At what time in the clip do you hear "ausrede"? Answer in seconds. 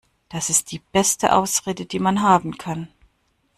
1.31-1.85